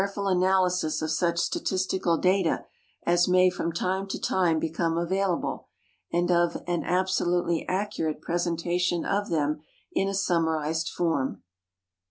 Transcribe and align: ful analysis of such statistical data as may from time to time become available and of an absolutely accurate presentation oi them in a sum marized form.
ful 0.15 0.27
analysis 0.27 0.99
of 1.03 1.11
such 1.11 1.37
statistical 1.37 2.17
data 2.17 2.65
as 3.05 3.27
may 3.27 3.51
from 3.51 3.71
time 3.71 4.07
to 4.07 4.19
time 4.19 4.57
become 4.57 4.97
available 4.97 5.67
and 6.11 6.31
of 6.31 6.57
an 6.65 6.83
absolutely 6.83 7.67
accurate 7.69 8.19
presentation 8.19 9.05
oi 9.05 9.23
them 9.29 9.61
in 9.93 10.07
a 10.07 10.15
sum 10.15 10.45
marized 10.47 10.89
form. 10.89 11.43